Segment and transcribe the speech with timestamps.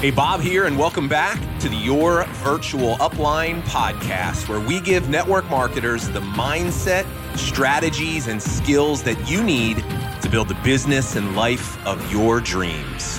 [0.00, 5.08] Hey, Bob here, and welcome back to the Your Virtual Upline podcast, where we give
[5.08, 9.78] network marketers the mindset, strategies, and skills that you need
[10.20, 13.16] to build the business and life of your dreams.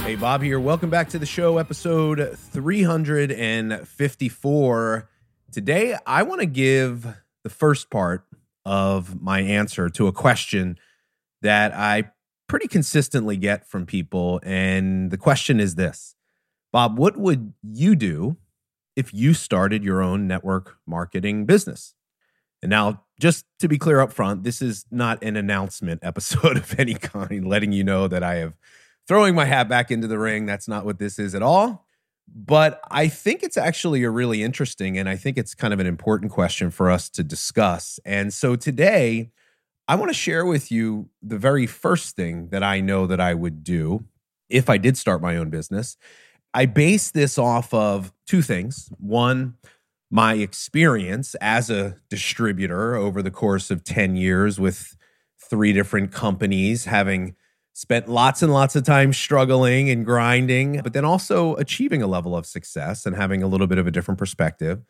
[0.00, 0.58] Hey, Bob here.
[0.58, 5.10] Welcome back to the show, episode 354.
[5.52, 7.06] Today, I want to give
[7.44, 8.24] the first part
[8.64, 10.78] of my answer to a question
[11.42, 12.12] that I
[12.50, 14.40] pretty consistently get from people.
[14.42, 16.16] And the question is this
[16.72, 18.38] Bob, what would you do
[18.96, 21.94] if you started your own network marketing business?
[22.60, 26.78] And now, just to be clear up front, this is not an announcement episode of
[26.78, 28.56] any kind, letting you know that I have
[29.06, 30.44] throwing my hat back into the ring.
[30.44, 31.86] That's not what this is at all.
[32.34, 35.86] But I think it's actually a really interesting and I think it's kind of an
[35.86, 38.00] important question for us to discuss.
[38.04, 39.30] And so today,
[39.90, 43.34] I want to share with you the very first thing that I know that I
[43.34, 44.04] would do
[44.48, 45.96] if I did start my own business.
[46.54, 48.92] I base this off of two things.
[49.00, 49.56] One,
[50.08, 54.96] my experience as a distributor over the course of 10 years with
[55.50, 57.34] three different companies, having
[57.72, 62.36] spent lots and lots of time struggling and grinding, but then also achieving a level
[62.36, 64.84] of success and having a little bit of a different perspective.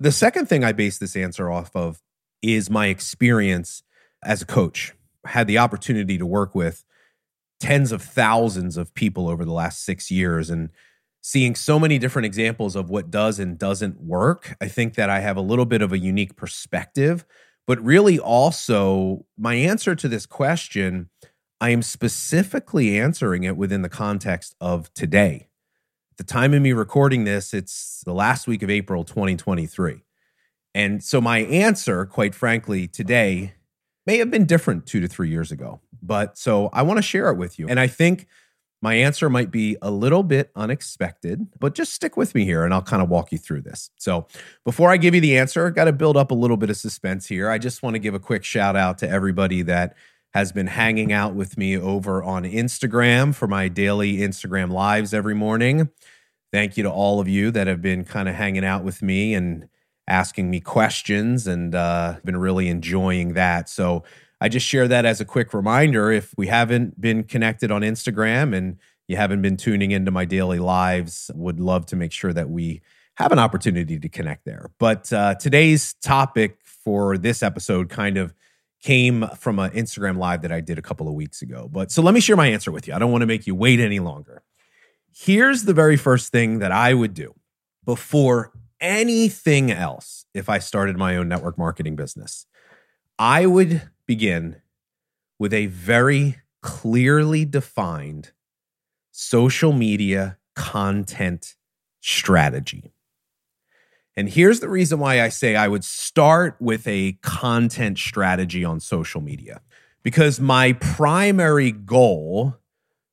[0.00, 2.00] The second thing I base this answer off of
[2.40, 3.82] is my experience
[4.22, 6.84] as a coach, had the opportunity to work with
[7.60, 10.70] tens of thousands of people over the last six years and
[11.20, 14.56] seeing so many different examples of what does and doesn't work.
[14.60, 17.24] I think that I have a little bit of a unique perspective,
[17.66, 21.10] but really also my answer to this question,
[21.60, 25.48] I am specifically answering it within the context of today.
[26.16, 30.02] The time of me recording this, it's the last week of April 2023.
[30.74, 33.54] And so my answer, quite frankly, today
[34.08, 35.80] may have been different two to three years ago.
[36.02, 37.68] But so I want to share it with you.
[37.68, 38.26] And I think
[38.80, 42.72] my answer might be a little bit unexpected, but just stick with me here and
[42.72, 43.90] I'll kind of walk you through this.
[43.98, 44.26] So,
[44.64, 46.78] before I give you the answer, I got to build up a little bit of
[46.78, 47.50] suspense here.
[47.50, 49.94] I just want to give a quick shout out to everybody that
[50.32, 55.34] has been hanging out with me over on Instagram for my daily Instagram lives every
[55.34, 55.90] morning.
[56.50, 59.34] Thank you to all of you that have been kind of hanging out with me
[59.34, 59.68] and
[60.08, 63.68] asking me questions and uh, been really enjoying that.
[63.68, 64.04] So
[64.40, 66.10] I just share that as a quick reminder.
[66.10, 70.58] If we haven't been connected on Instagram and you haven't been tuning into my daily
[70.58, 72.80] lives, would love to make sure that we
[73.14, 74.70] have an opportunity to connect there.
[74.78, 78.32] But uh, today's topic for this episode kind of
[78.80, 81.68] came from an Instagram live that I did a couple of weeks ago.
[81.70, 82.94] But so let me share my answer with you.
[82.94, 84.42] I don't want to make you wait any longer.
[85.12, 87.34] Here's the very first thing that I would do
[87.84, 92.46] before anything else if I started my own network marketing business.
[93.18, 94.62] I would begin
[95.38, 98.32] with a very clearly defined
[99.10, 101.56] social media content
[102.00, 102.92] strategy.
[104.16, 108.80] And here's the reason why I say I would start with a content strategy on
[108.80, 109.60] social media.
[110.02, 112.56] Because my primary goal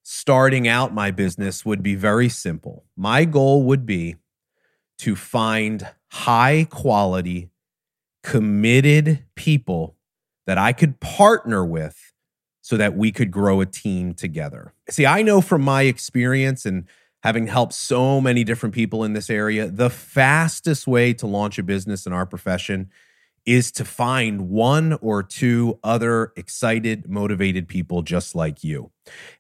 [0.02, 2.86] starting out my business would be very simple.
[2.96, 4.16] My goal would be
[5.00, 7.50] to find high quality,
[8.24, 9.96] committed people
[10.48, 12.14] that I could partner with
[12.62, 14.74] so that we could grow a team together.
[14.90, 16.86] See, I know from my experience and
[17.22, 21.64] having helped so many different people in this area, the fastest way to launch a
[21.64, 22.90] business in our profession
[23.46, 28.92] is to find one or two other excited, motivated people just like you.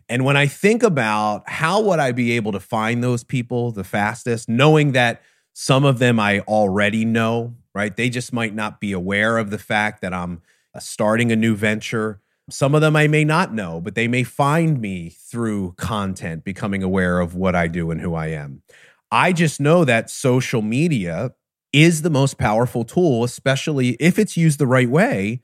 [0.08, 3.84] And when I think about how would I be able to find those people the
[3.84, 5.22] fastest, knowing that
[5.58, 7.96] some of them I already know, right?
[7.96, 10.42] They just might not be aware of the fact that I'm
[10.74, 12.20] uh, starting a new venture.
[12.50, 16.84] Some of them I may not know, but they may find me through content, becoming
[16.84, 18.64] aware of what I do and who I am.
[19.10, 21.32] I just know that social media
[21.72, 25.42] is the most powerful tool, especially if it's used the right way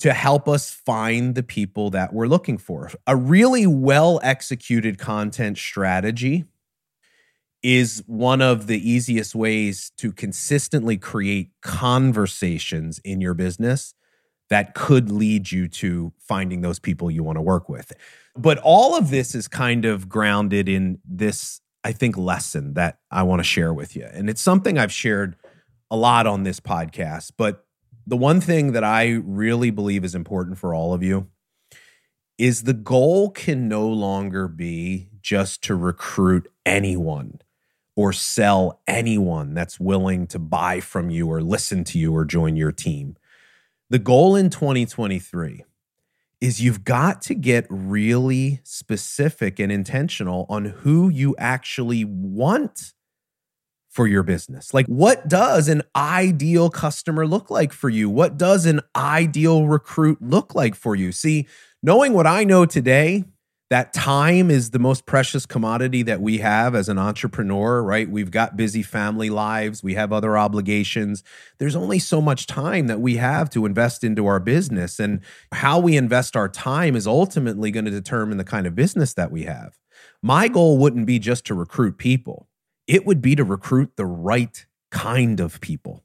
[0.00, 2.90] to help us find the people that we're looking for.
[3.06, 6.46] A really well executed content strategy
[7.62, 13.94] is one of the easiest ways to consistently create conversations in your business
[14.50, 17.92] that could lead you to finding those people you want to work with.
[18.36, 23.22] But all of this is kind of grounded in this, I think, lesson that I
[23.22, 24.08] want to share with you.
[24.12, 25.36] And it's something I've shared
[25.90, 27.32] a lot on this podcast.
[27.36, 27.64] But
[28.06, 31.28] the one thing that I really believe is important for all of you
[32.38, 37.40] is the goal can no longer be just to recruit anyone
[37.94, 42.56] or sell anyone that's willing to buy from you or listen to you or join
[42.56, 43.16] your team.
[43.90, 45.64] The goal in 2023
[46.40, 52.94] is you've got to get really specific and intentional on who you actually want
[53.88, 54.72] for your business.
[54.72, 58.08] Like, what does an ideal customer look like for you?
[58.08, 61.12] What does an ideal recruit look like for you?
[61.12, 61.46] See,
[61.82, 63.24] knowing what I know today,
[63.72, 68.06] that time is the most precious commodity that we have as an entrepreneur, right?
[68.06, 71.24] We've got busy family lives, we have other obligations.
[71.56, 75.00] There's only so much time that we have to invest into our business.
[75.00, 75.20] And
[75.52, 79.32] how we invest our time is ultimately going to determine the kind of business that
[79.32, 79.78] we have.
[80.20, 82.50] My goal wouldn't be just to recruit people,
[82.86, 86.04] it would be to recruit the right kind of people.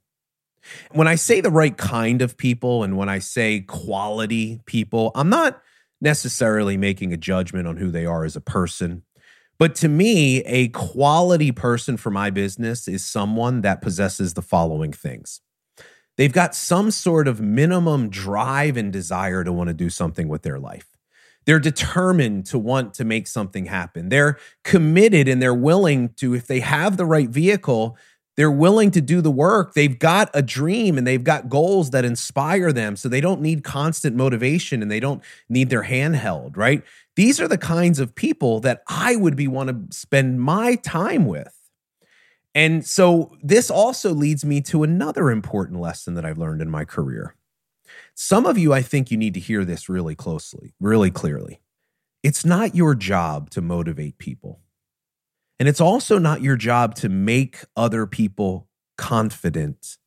[0.93, 5.29] When I say the right kind of people and when I say quality people, I'm
[5.29, 5.61] not
[6.01, 9.03] necessarily making a judgment on who they are as a person.
[9.59, 14.93] But to me, a quality person for my business is someone that possesses the following
[14.93, 15.41] things.
[16.15, 20.43] They've got some sort of minimum drive and desire to want to do something with
[20.43, 20.87] their life.
[21.45, 24.09] They're determined to want to make something happen.
[24.09, 27.97] They're committed and they're willing to, if they have the right vehicle,
[28.37, 29.73] they're willing to do the work.
[29.73, 32.95] They've got a dream and they've got goals that inspire them.
[32.95, 36.83] So they don't need constant motivation and they don't need their hand held, right?
[37.15, 41.25] These are the kinds of people that I would be want to spend my time
[41.25, 41.51] with.
[42.53, 46.85] And so this also leads me to another important lesson that I've learned in my
[46.85, 47.35] career.
[48.13, 51.61] Some of you, I think you need to hear this really closely, really clearly.
[52.23, 54.59] It's not your job to motivate people.
[55.59, 58.67] And it's also not your job to make other people
[58.97, 59.97] confident.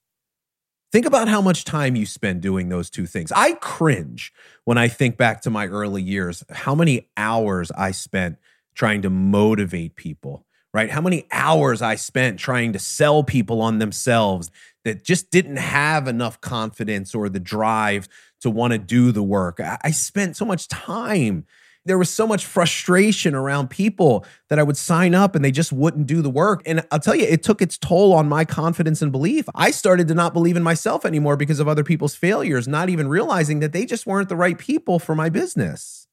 [0.92, 3.32] Think about how much time you spend doing those two things.
[3.32, 4.32] I cringe
[4.64, 8.38] when I think back to my early years, how many hours I spent
[8.74, 10.90] trying to motivate people, right?
[10.90, 14.50] How many hours I spent trying to sell people on themselves
[14.84, 18.08] that just didn't have enough confidence or the drive
[18.40, 19.60] to want to do the work.
[19.60, 21.46] I spent so much time
[21.86, 25.72] there was so much frustration around people that I would sign up and they just
[25.72, 26.62] wouldn't do the work.
[26.66, 29.48] And I'll tell you, it took its toll on my confidence and belief.
[29.54, 33.08] I started to not believe in myself anymore because of other people's failures, not even
[33.08, 36.06] realizing that they just weren't the right people for my business.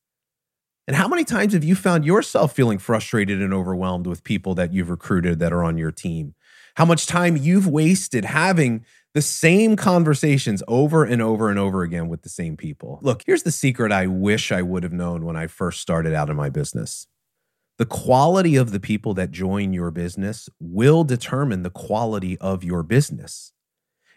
[0.88, 4.72] And how many times have you found yourself feeling frustrated and overwhelmed with people that
[4.72, 6.34] you've recruited that are on your team?
[6.75, 8.86] How much time you've wasted having
[9.18, 13.00] the same conversations over and over and over again with the same people.
[13.02, 16.30] Look, here's the secret I wish I would have known when I first started out
[16.30, 17.08] in my business.
[17.80, 22.84] The quality of the people that join your business will determine the quality of your
[22.84, 23.54] business.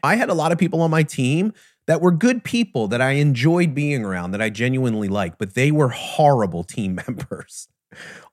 [0.02, 1.54] I had a lot of people on my team
[1.86, 5.70] that were good people that I enjoyed being around, that I genuinely liked, but they
[5.70, 7.68] were horrible team members.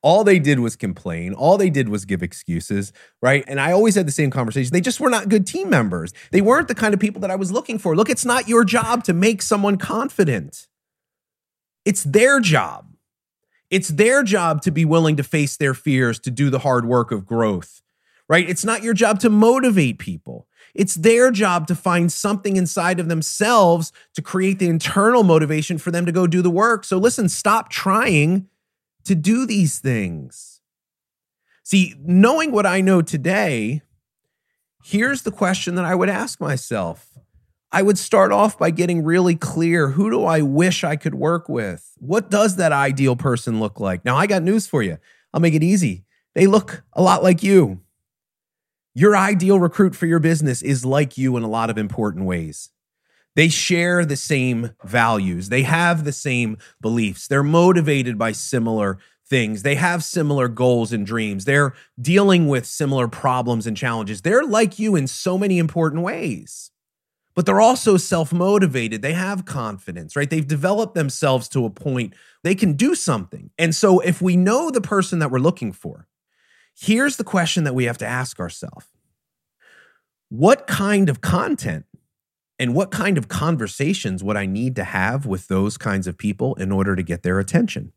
[0.07, 1.33] All they did was complain.
[1.33, 3.43] All they did was give excuses, right?
[3.45, 4.71] And I always had the same conversation.
[4.71, 6.13] They just were not good team members.
[6.31, 7.93] They weren't the kind of people that I was looking for.
[7.93, 10.67] Look, it's not your job to make someone confident,
[11.83, 12.85] it's their job.
[13.69, 17.11] It's their job to be willing to face their fears, to do the hard work
[17.11, 17.81] of growth,
[18.29, 18.49] right?
[18.49, 20.47] It's not your job to motivate people.
[20.73, 25.91] It's their job to find something inside of themselves to create the internal motivation for
[25.91, 26.85] them to go do the work.
[26.85, 28.47] So listen, stop trying
[29.07, 30.61] to do these things.
[31.63, 33.81] See, knowing what I know today,
[34.83, 37.17] here's the question that I would ask myself.
[37.71, 41.49] I would start off by getting really clear who do I wish I could work
[41.49, 41.91] with?
[41.97, 44.05] What does that ideal person look like?
[44.05, 44.97] Now, I got news for you.
[45.33, 46.05] I'll make it easy.
[46.35, 47.81] They look a lot like you.
[48.93, 52.69] Your ideal recruit for your business is like you in a lot of important ways.
[53.37, 55.49] They share the same values.
[55.49, 57.27] They have the same beliefs.
[57.27, 59.61] They're motivated by similar things.
[59.61, 61.45] They have similar goals and dreams.
[61.45, 64.23] They're dealing with similar problems and challenges.
[64.23, 66.71] They're like you in so many important ways.
[67.35, 69.03] But they're also self motivated.
[69.03, 70.27] They have confidence, right?
[70.27, 73.51] They've developed themselves to a point they can do something.
[73.59, 76.07] And so, if we know the person that we're looking for,
[76.75, 78.87] here's the question that we have to ask ourselves
[80.29, 81.85] What kind of content
[82.59, 86.55] and what kind of conversations would I need to have with those kinds of people
[86.55, 87.93] in order to get their attention?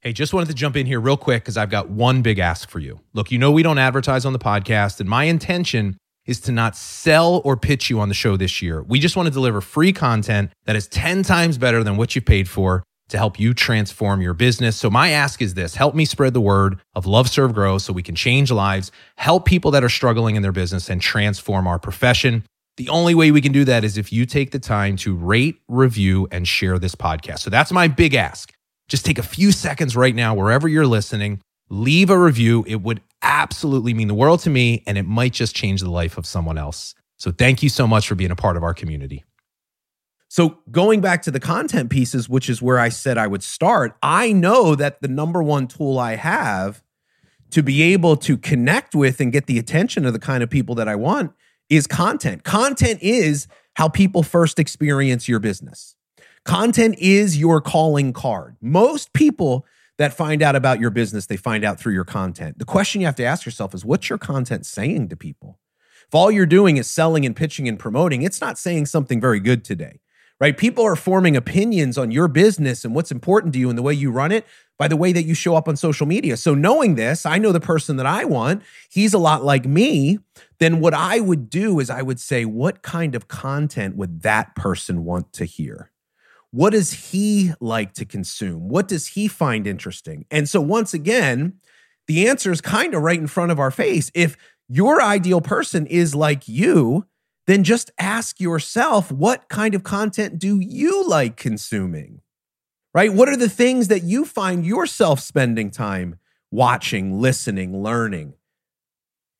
[0.00, 2.68] Hey, just wanted to jump in here real quick because I've got one big ask
[2.68, 3.00] for you.
[3.14, 6.76] Look, you know, we don't advertise on the podcast, and my intention is to not
[6.76, 8.82] sell or pitch you on the show this year.
[8.82, 12.22] We just want to deliver free content that is 10 times better than what you
[12.22, 14.76] paid for to help you transform your business.
[14.76, 17.92] So, my ask is this help me spread the word of Love, Serve, Grow so
[17.92, 21.78] we can change lives, help people that are struggling in their business, and transform our
[21.78, 22.44] profession.
[22.76, 25.60] The only way we can do that is if you take the time to rate,
[25.68, 27.40] review, and share this podcast.
[27.40, 28.52] So that's my big ask.
[28.88, 31.40] Just take a few seconds right now, wherever you're listening,
[31.70, 32.64] leave a review.
[32.66, 36.18] It would absolutely mean the world to me, and it might just change the life
[36.18, 36.94] of someone else.
[37.16, 39.24] So thank you so much for being a part of our community.
[40.28, 43.96] So, going back to the content pieces, which is where I said I would start,
[44.02, 46.82] I know that the number one tool I have
[47.52, 50.74] to be able to connect with and get the attention of the kind of people
[50.74, 51.32] that I want
[51.68, 52.44] is content.
[52.44, 55.96] Content is how people first experience your business.
[56.44, 58.56] Content is your calling card.
[58.60, 59.66] Most people
[59.98, 62.58] that find out about your business, they find out through your content.
[62.58, 65.58] The question you have to ask yourself is what's your content saying to people?
[66.06, 69.40] If all you're doing is selling and pitching and promoting, it's not saying something very
[69.40, 70.00] good today,
[70.40, 70.56] right?
[70.56, 73.94] People are forming opinions on your business and what's important to you and the way
[73.94, 74.44] you run it
[74.78, 76.36] by the way that you show up on social media.
[76.36, 80.18] So, knowing this, I know the person that I want, he's a lot like me.
[80.58, 84.54] Then, what I would do is I would say, what kind of content would that
[84.56, 85.90] person want to hear?
[86.50, 88.68] What does he like to consume?
[88.68, 90.24] What does he find interesting?
[90.30, 91.54] And so, once again,
[92.06, 94.10] the answer is kind of right in front of our face.
[94.14, 94.36] If
[94.68, 97.06] your ideal person is like you,
[97.46, 102.20] then just ask yourself, what kind of content do you like consuming?
[102.94, 103.12] Right?
[103.12, 106.20] What are the things that you find yourself spending time
[106.52, 108.34] watching, listening, learning?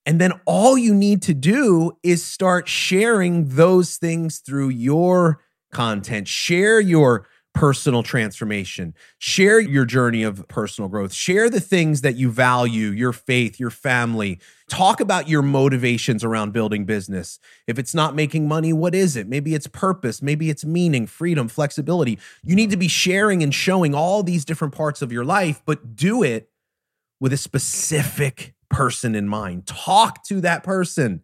[0.05, 5.41] And then all you need to do is start sharing those things through your
[5.73, 12.17] content, share your personal transformation, share your journey of personal growth, share the things that
[12.17, 14.41] you value, your faith, your family.
[14.69, 17.39] Talk about your motivations around building business.
[17.67, 19.29] If it's not making money, what is it?
[19.29, 22.19] Maybe it's purpose, maybe it's meaning, freedom, flexibility.
[22.43, 25.95] You need to be sharing and showing all these different parts of your life, but
[25.97, 26.49] do it
[27.21, 29.67] with a specific person in mind.
[29.67, 31.23] Talk to that person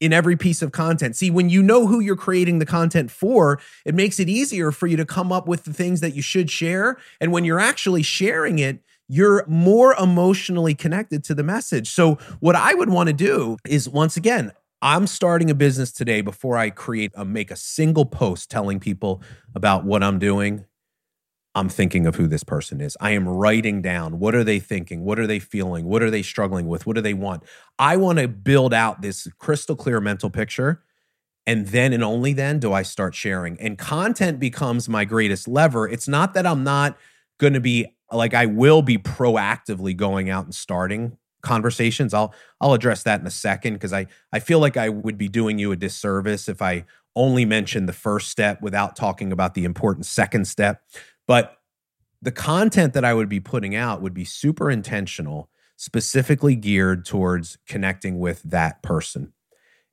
[0.00, 1.16] in every piece of content.
[1.16, 4.86] See, when you know who you're creating the content for, it makes it easier for
[4.86, 6.98] you to come up with the things that you should share.
[7.20, 11.90] And when you're actually sharing it, you're more emotionally connected to the message.
[11.90, 16.20] So, what I would want to do is once again, I'm starting a business today
[16.20, 19.22] before I create a make a single post telling people
[19.54, 20.64] about what I'm doing
[21.58, 22.96] I'm thinking of who this person is.
[23.00, 25.02] I am writing down what are they thinking?
[25.02, 25.86] What are they feeling?
[25.86, 26.86] What are they struggling with?
[26.86, 27.42] What do they want?
[27.78, 30.84] I want to build out this crystal clear mental picture.
[31.46, 33.58] And then and only then do I start sharing.
[33.58, 35.88] And content becomes my greatest lever.
[35.88, 36.96] It's not that I'm not
[37.38, 42.14] going to be like I will be proactively going out and starting conversations.
[42.14, 45.28] I'll I'll address that in a second because I I feel like I would be
[45.28, 46.84] doing you a disservice if I
[47.14, 50.82] only mentioned the first step without talking about the important second step.
[51.26, 51.58] But
[52.22, 57.58] the content that I would be putting out would be super intentional, specifically geared towards
[57.66, 59.32] connecting with that person.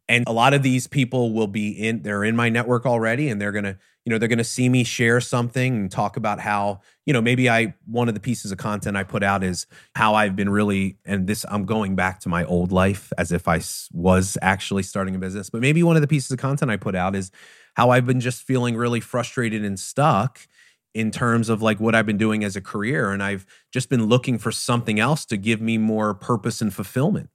[0.07, 3.41] And a lot of these people will be in, they're in my network already, and
[3.41, 6.39] they're going to, you know, they're going to see me share something and talk about
[6.39, 9.65] how, you know, maybe I, one of the pieces of content I put out is
[9.95, 13.47] how I've been really, and this, I'm going back to my old life as if
[13.47, 15.49] I was actually starting a business.
[15.49, 17.31] But maybe one of the pieces of content I put out is
[17.73, 20.39] how I've been just feeling really frustrated and stuck
[20.93, 23.11] in terms of like what I've been doing as a career.
[23.11, 27.29] And I've just been looking for something else to give me more purpose and fulfillment.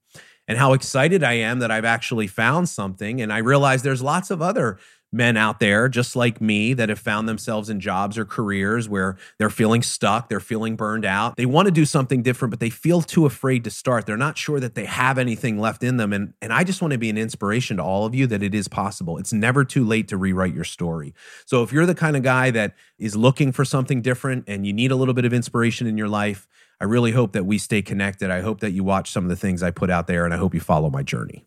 [0.48, 3.20] And how excited I am that I've actually found something.
[3.20, 4.78] And I realize there's lots of other
[5.12, 9.16] men out there just like me that have found themselves in jobs or careers where
[9.38, 11.36] they're feeling stuck, they're feeling burned out.
[11.36, 14.06] They want to do something different, but they feel too afraid to start.
[14.06, 16.12] They're not sure that they have anything left in them.
[16.12, 18.54] And, and I just want to be an inspiration to all of you that it
[18.54, 19.18] is possible.
[19.18, 21.14] It's never too late to rewrite your story.
[21.44, 24.72] So if you're the kind of guy that is looking for something different and you
[24.72, 26.46] need a little bit of inspiration in your life,
[26.80, 28.30] I really hope that we stay connected.
[28.30, 30.36] I hope that you watch some of the things I put out there and I
[30.36, 31.46] hope you follow my journey.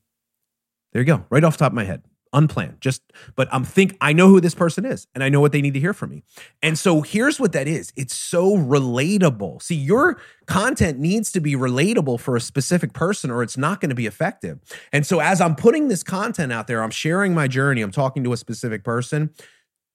[0.91, 3.01] There you go, right off the top of my head unplanned just
[3.35, 5.73] but i'm think i know who this person is and i know what they need
[5.73, 6.23] to hear from me.
[6.61, 7.91] And so here's what that is.
[7.95, 9.61] It's so relatable.
[9.61, 13.89] See your content needs to be relatable for a specific person or it's not going
[13.89, 14.59] to be effective.
[14.91, 18.23] And so as i'm putting this content out there i'm sharing my journey i'm talking
[18.23, 19.31] to a specific person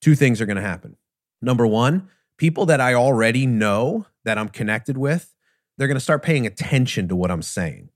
[0.01, 0.97] two things are going to happen.
[1.43, 5.35] Number one people that i already know that i'm connected with
[5.77, 7.91] they're going to start paying attention to what i'm saying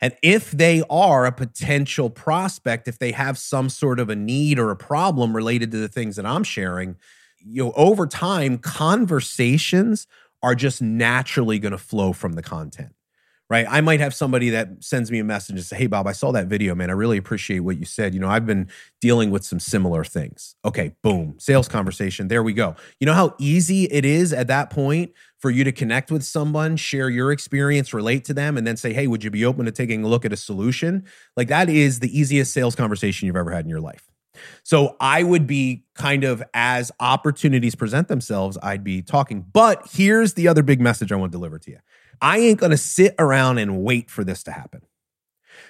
[0.00, 4.58] and if they are a potential prospect, if they have some sort of a need
[4.58, 6.96] or a problem related to the things that I'm sharing,
[7.38, 10.06] you know, over time, conversations
[10.42, 12.95] are just naturally going to flow from the content
[13.48, 13.66] right?
[13.68, 16.32] I might have somebody that sends me a message and say, Hey, Bob, I saw
[16.32, 16.90] that video, man.
[16.90, 18.14] I really appreciate what you said.
[18.14, 18.68] You know, I've been
[19.00, 20.56] dealing with some similar things.
[20.64, 22.28] Okay, boom, sales conversation.
[22.28, 22.74] There we go.
[22.98, 26.76] You know how easy it is at that point for you to connect with someone,
[26.76, 29.72] share your experience, relate to them, and then say, Hey, would you be open to
[29.72, 31.04] taking a look at a solution?
[31.36, 34.10] Like that is the easiest sales conversation you've ever had in your life.
[34.62, 39.44] So I would be kind of as opportunities present themselves, I'd be talking.
[39.52, 41.78] But here's the other big message I want to deliver to you
[42.20, 44.82] I ain't going to sit around and wait for this to happen.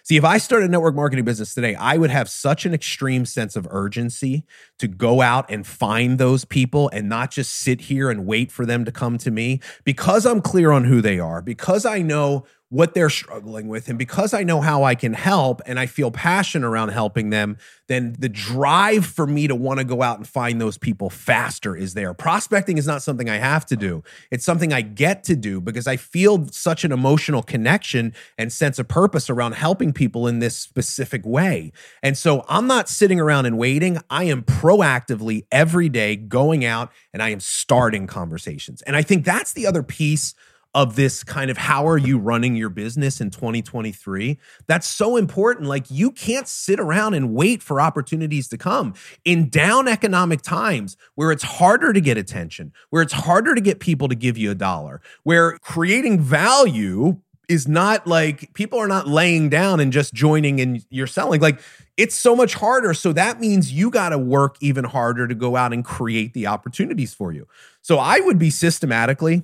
[0.03, 3.27] See, if I started a network marketing business today, I would have such an extreme
[3.27, 4.45] sense of urgency
[4.79, 8.65] to go out and find those people and not just sit here and wait for
[8.65, 12.47] them to come to me because I'm clear on who they are, because I know
[12.69, 13.89] what they're struggling with.
[13.89, 17.59] And because I know how I can help and I feel passion around helping them,
[17.87, 21.77] then the drive for me to want to go out and find those people faster
[21.77, 22.13] is there.
[22.13, 25.87] Prospecting is not something I have to do, it's something I get to do because
[25.87, 30.57] I feel such an emotional connection and sense of purpose around helping people in this
[30.57, 31.71] specific way.
[32.03, 33.99] And so I'm not sitting around and waiting.
[34.11, 38.83] I am proactively every day going out and I am starting conversations.
[38.83, 40.35] And I think that's the other piece
[40.77, 45.67] of this kind of how are you running your business in 2023 that's so important.
[45.67, 48.93] Like you can't sit around and wait for opportunities to come.
[49.25, 53.81] In down economic times where it's harder to get attention where it's harder to get
[53.81, 57.17] people to give you a dollar where creating value
[57.49, 61.41] is not like people are not laying down and just joining and you're selling.
[61.41, 61.59] Like
[61.97, 62.93] it's so much harder.
[62.93, 66.49] So that means you got to work even harder to go out and create the
[66.49, 67.49] opportunities for you.
[67.81, 69.43] So i would be systematically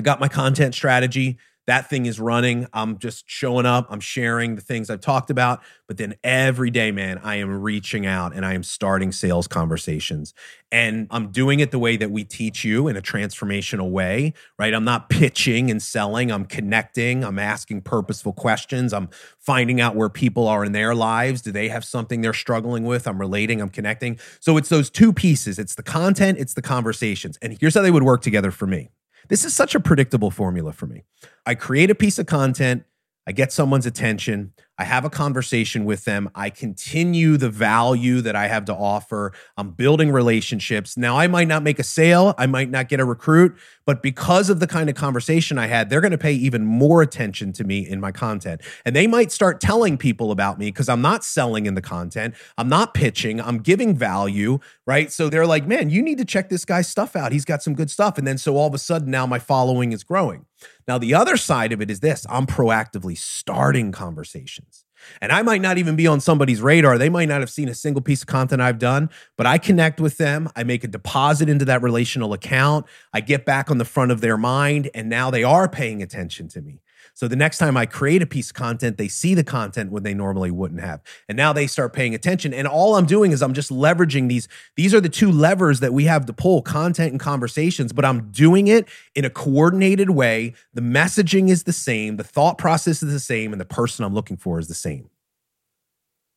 [0.00, 1.36] I got my content strategy.
[1.66, 2.66] That thing is running.
[2.72, 3.86] I'm just showing up.
[3.90, 5.60] I'm sharing the things I've talked about.
[5.86, 10.32] But then every day, man, I am reaching out and I am starting sales conversations.
[10.72, 14.72] And I'm doing it the way that we teach you in a transformational way, right?
[14.72, 16.32] I'm not pitching and selling.
[16.32, 17.22] I'm connecting.
[17.22, 18.94] I'm asking purposeful questions.
[18.94, 21.42] I'm finding out where people are in their lives.
[21.42, 23.06] Do they have something they're struggling with?
[23.06, 23.60] I'm relating.
[23.60, 24.18] I'm connecting.
[24.40, 27.38] So it's those two pieces it's the content, it's the conversations.
[27.42, 28.88] And here's how they would work together for me.
[29.30, 31.04] This is such a predictable formula for me.
[31.46, 32.82] I create a piece of content,
[33.28, 36.30] I get someone's attention, I have a conversation with them.
[36.34, 39.32] I continue the value that I have to offer.
[39.56, 40.96] I'm building relationships.
[40.96, 43.56] Now, I might not make a sale, I might not get a recruit,
[43.90, 47.02] but because of the kind of conversation I had, they're going to pay even more
[47.02, 48.60] attention to me in my content.
[48.84, 52.36] And they might start telling people about me because I'm not selling in the content,
[52.56, 55.10] I'm not pitching, I'm giving value, right?
[55.10, 57.32] So they're like, man, you need to check this guy's stuff out.
[57.32, 58.16] He's got some good stuff.
[58.16, 60.46] And then so all of a sudden now my following is growing.
[60.86, 64.84] Now, the other side of it is this I'm proactively starting conversations.
[65.20, 66.98] And I might not even be on somebody's radar.
[66.98, 70.00] They might not have seen a single piece of content I've done, but I connect
[70.00, 70.48] with them.
[70.56, 72.86] I make a deposit into that relational account.
[73.12, 76.48] I get back on the front of their mind, and now they are paying attention
[76.48, 76.80] to me.
[77.20, 80.04] So the next time I create a piece of content, they see the content when
[80.04, 81.02] they normally wouldn't have.
[81.28, 82.54] And now they start paying attention.
[82.54, 84.48] And all I'm doing is I'm just leveraging these.
[84.74, 88.30] These are the two levers that we have to pull content and conversations, but I'm
[88.30, 90.54] doing it in a coordinated way.
[90.72, 94.14] The messaging is the same, the thought process is the same, and the person I'm
[94.14, 95.10] looking for is the same.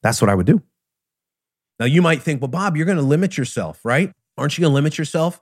[0.02, 0.62] That's what I would do.
[1.80, 4.12] Now you might think, well, Bob, you're going to limit yourself, right?
[4.38, 5.40] Aren't you going to limit yourself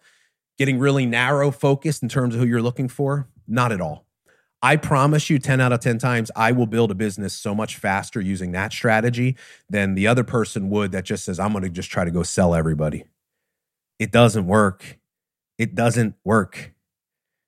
[0.60, 3.28] getting really narrow focused in terms of who you're looking for?
[3.48, 4.06] Not at all.
[4.62, 7.78] I promise you 10 out of 10 times, I will build a business so much
[7.78, 9.36] faster using that strategy
[9.70, 12.24] than the other person would that just says, I'm going to just try to go
[12.24, 13.06] sell everybody.
[13.98, 15.00] It doesn't work.
[15.58, 16.74] It doesn't work.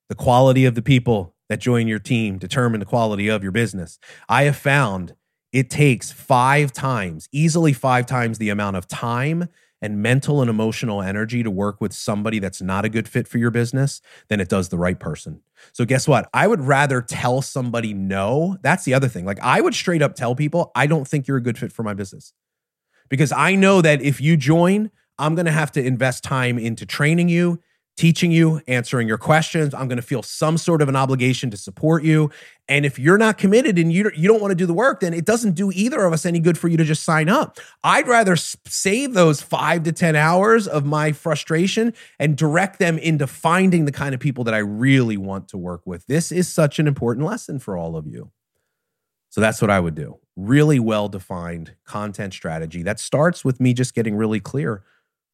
[0.09, 3.99] The quality of the people that join your team determine the quality of your business.
[4.27, 5.15] I have found
[5.51, 9.49] it takes five times, easily five times the amount of time
[9.83, 13.37] and mental and emotional energy to work with somebody that's not a good fit for
[13.37, 15.41] your business than it does the right person.
[15.71, 16.29] So, guess what?
[16.33, 18.57] I would rather tell somebody no.
[18.61, 19.25] That's the other thing.
[19.25, 21.83] Like, I would straight up tell people, I don't think you're a good fit for
[21.83, 22.33] my business.
[23.09, 26.85] Because I know that if you join, I'm going to have to invest time into
[26.85, 27.59] training you,
[27.95, 29.73] teaching you, answering your questions.
[29.73, 32.31] I'm going to feel some sort of an obligation to support you.
[32.67, 35.13] And if you're not committed and you, you don't want to do the work, then
[35.13, 37.59] it doesn't do either of us any good for you to just sign up.
[37.83, 43.27] I'd rather save those five to 10 hours of my frustration and direct them into
[43.27, 46.07] finding the kind of people that I really want to work with.
[46.07, 48.31] This is such an important lesson for all of you.
[49.29, 50.19] So that's what I would do.
[50.35, 54.83] Really well defined content strategy that starts with me just getting really clear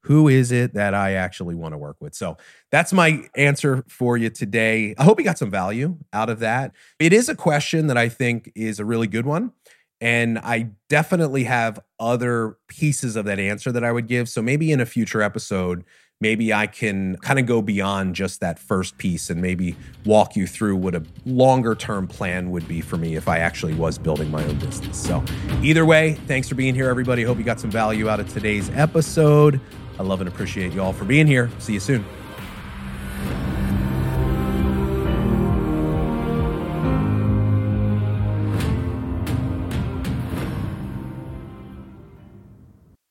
[0.03, 2.15] who is it that I actually want to work with?
[2.15, 2.37] So
[2.71, 4.95] that's my answer for you today.
[4.97, 6.73] I hope you got some value out of that.
[6.99, 9.51] It is a question that I think is a really good one.
[10.01, 14.29] And I definitely have other pieces of that answer that I would give.
[14.29, 15.83] So maybe in a future episode,
[16.21, 20.47] maybe I can kind of go beyond just that first piece and maybe walk you
[20.47, 24.29] through what a longer term plan would be for me if I actually was building
[24.31, 24.97] my own business.
[24.97, 25.23] So,
[25.61, 27.23] either way, thanks for being here, everybody.
[27.23, 29.59] Hope you got some value out of today's episode.
[29.99, 31.51] I love and appreciate you all for being here.
[31.59, 32.05] See you soon.